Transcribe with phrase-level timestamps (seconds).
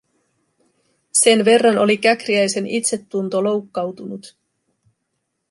[1.11, 4.35] Sen verran oli Käkriäisen itsetunto loukkautunut.